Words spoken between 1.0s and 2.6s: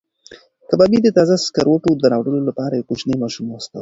د تازه سکروټو د راوړلو